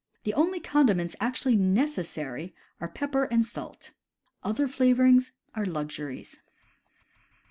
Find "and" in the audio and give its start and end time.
3.25-3.45